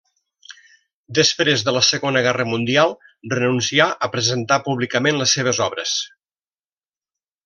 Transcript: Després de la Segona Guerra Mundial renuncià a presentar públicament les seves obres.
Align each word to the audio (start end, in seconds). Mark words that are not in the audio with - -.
Després 1.17 1.63
de 1.67 1.73
la 1.75 1.83
Segona 1.89 2.23
Guerra 2.29 2.47
Mundial 2.51 2.95
renuncià 3.35 3.87
a 4.07 4.09
presentar 4.17 4.59
públicament 4.69 5.21
les 5.21 5.35
seves 5.41 5.61
obres. 5.71 5.93